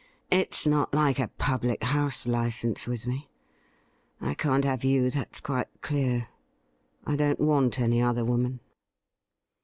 'It's 0.41 0.65
not 0.65 0.95
like 0.95 1.19
a 1.19 1.27
public 1.27 1.83
house 1.83 2.25
license 2.25 2.87
with 2.87 3.05
me. 3.05 3.29
I 4.19 4.33
can't 4.33 4.65
have 4.65 4.83
you, 4.83 5.11
that's 5.11 5.39
quite 5.39 5.67
clear. 5.81 6.27
I 7.05 7.15
don't 7.15 7.39
want 7.39 7.79
any 7.79 8.01
other 8.01 8.25
woman.' 8.25 8.61